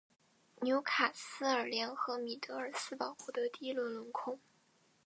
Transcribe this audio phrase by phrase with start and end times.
[0.63, 4.39] 纽卡斯尔联和米德尔斯堡获得第一轮轮空。